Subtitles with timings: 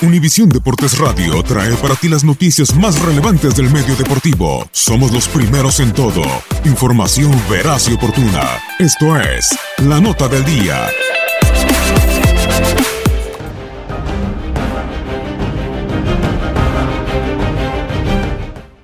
[0.00, 4.64] Univisión Deportes Radio trae para ti las noticias más relevantes del medio deportivo.
[4.70, 6.22] Somos los primeros en todo.
[6.64, 8.44] Información veraz y oportuna.
[8.78, 10.86] Esto es La Nota del Día.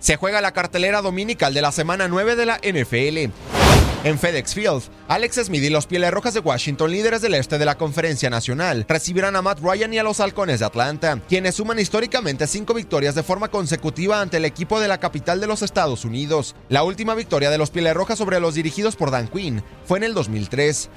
[0.01, 3.31] Se juega la cartelera dominical de la semana 9 de la NFL.
[4.05, 7.65] En FedEx Field, Alex Smith y los Pieles Rojas de Washington, líderes del este de
[7.65, 11.79] la Conferencia Nacional, recibirán a Matt Ryan y a los Halcones de Atlanta, quienes suman
[11.79, 16.05] históricamente cinco victorias de forma consecutiva ante el equipo de la capital de los Estados
[16.05, 16.55] Unidos.
[16.69, 20.05] La última victoria de los Pieles Rojas sobre los dirigidos por Dan Quinn fue en
[20.05, 20.91] el 2003.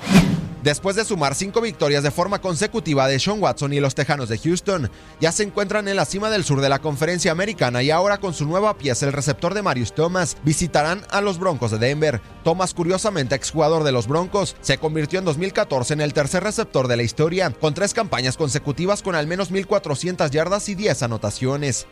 [0.67, 4.37] Después de sumar cinco victorias de forma consecutiva de Sean Watson y los Tejanos de
[4.37, 4.91] Houston,
[5.21, 8.33] ya se encuentran en la cima del sur de la conferencia americana y ahora con
[8.33, 12.21] su nueva pieza, el receptor de Marius Thomas, visitarán a los Broncos de Denver.
[12.43, 16.97] Thomas, curiosamente exjugador de los Broncos, se convirtió en 2014 en el tercer receptor de
[16.97, 21.87] la historia, con tres campañas consecutivas con al menos 1.400 yardas y 10 anotaciones.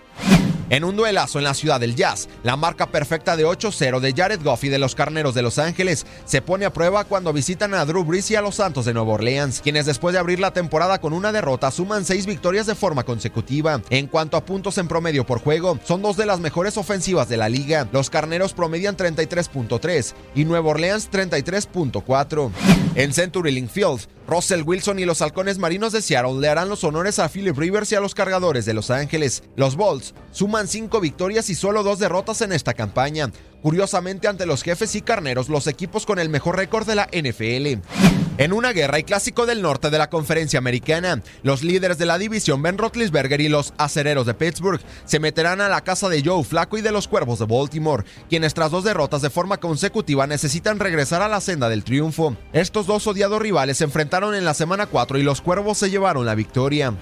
[0.71, 4.41] En un duelazo en la ciudad del Jazz, la marca perfecta de 8-0 de Jared
[4.43, 7.85] Goff y de los Carneros de Los Ángeles se pone a prueba cuando visitan a
[7.85, 10.99] Drew Brees y a los Santos de Nueva Orleans, quienes después de abrir la temporada
[10.99, 13.79] con una derrota suman seis victorias de forma consecutiva.
[13.91, 17.37] En cuanto a puntos en promedio por juego, son dos de las mejores ofensivas de
[17.37, 17.87] la liga.
[17.91, 22.51] Los Carneros promedian 33.3 y Nueva Orleans 33.4.
[22.95, 26.83] En Century Link Field, Russell Wilson y los halcones marinos de Seattle le harán los
[26.83, 29.43] honores a Philip Rivers y a los cargadores de Los Ángeles.
[29.55, 33.31] Los Bolts suman cinco victorias y solo dos derrotas en esta campaña.
[33.61, 38.14] Curiosamente ante los jefes y carneros, los equipos con el mejor récord de la NFL.
[38.37, 42.17] En una guerra y clásico del norte de la conferencia americana, los líderes de la
[42.17, 46.43] división Ben Roethlisberger y los acereros de Pittsburgh se meterán a la casa de Joe
[46.43, 50.79] Flaco y de los Cuervos de Baltimore, quienes tras dos derrotas de forma consecutiva necesitan
[50.79, 52.35] regresar a la senda del triunfo.
[52.51, 56.25] Estos dos odiados rivales se enfrentaron en la semana 4 y los Cuervos se llevaron
[56.25, 56.93] la victoria.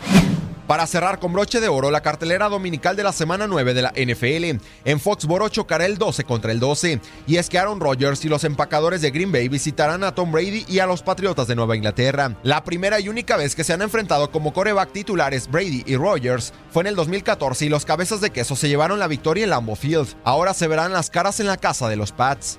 [0.68, 3.91] Para cerrar con broche de oro la cartelera dominical de la semana 9 de la
[3.91, 8.29] NFL, en Foxboro chocará el 12 contra el 12, y es que Aaron Rodgers y
[8.29, 11.75] los empacadores de Green Bay visitarán a Tom Brady y a los Patriotas de Nueva
[11.75, 12.38] Inglaterra.
[12.44, 16.53] La primera y única vez que se han enfrentado como coreback titulares Brady y Rodgers
[16.72, 19.76] fue en el 2014 y los cabezas de queso se llevaron la victoria en Lambeau
[19.76, 20.16] Field.
[20.23, 22.58] Ahora se verán las caras en la casa de los Pats.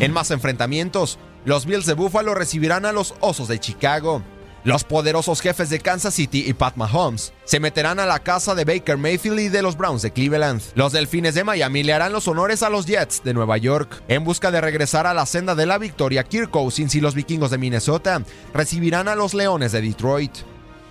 [0.00, 4.22] En más enfrentamientos, los Bills de Buffalo recibirán a los Osos de Chicago.
[4.64, 8.64] Los poderosos jefes de Kansas City y Pat Mahomes se meterán a la casa de
[8.64, 10.62] Baker Mayfield y de los Browns de Cleveland.
[10.74, 14.02] Los Delfines de Miami le harán los honores a los Jets de Nueva York.
[14.08, 17.50] En busca de regresar a la senda de la victoria, Kirk Cousins y los Vikingos
[17.50, 18.22] de Minnesota
[18.54, 20.32] recibirán a los Leones de Detroit.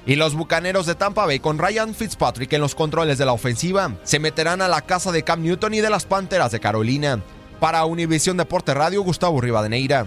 [0.06, 3.96] Y los Bucaneros de Tampa Bay con Ryan Fitzpatrick en los controles de la ofensiva
[4.04, 7.24] se meterán a la casa de Cam Newton y de las Panteras de Carolina.
[7.60, 10.06] Para Univisión Deporte Radio, Gustavo Rivadeneira.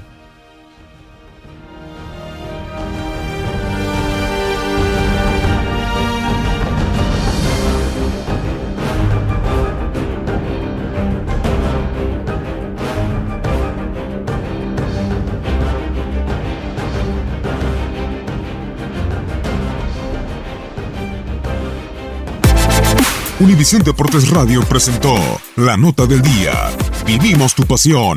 [23.38, 25.14] Univisión Deportes Radio presentó
[25.56, 26.70] la nota del día.
[27.04, 28.16] Vivimos tu pasión.